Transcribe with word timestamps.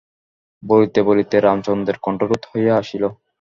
বলিতে 0.63 0.99
বলিতে 1.03 1.35
রামচন্দ্রের 1.39 1.97
কণ্ঠরোধ 2.01 2.41
হইয়া 2.51 2.73
আসিল। 2.77 3.03